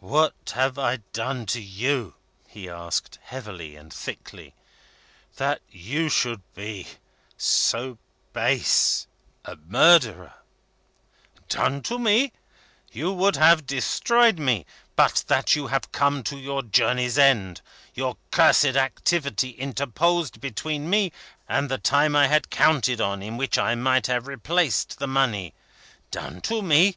[0.00, 2.14] "What have I done to you,"
[2.48, 4.54] he asked, heavily and thickly,
[5.36, 6.86] "that you should be
[7.36, 7.98] so
[8.32, 9.06] base
[9.44, 10.32] a murderer?"
[11.50, 12.32] "Done to me?
[12.90, 14.64] You would have destroyed me,
[14.96, 17.60] but that you have come to your journey's end.
[17.92, 21.12] Your cursed activity interposed between me,
[21.46, 25.52] and the time I had counted on in which I might have replaced the money.
[26.10, 26.96] Done to me?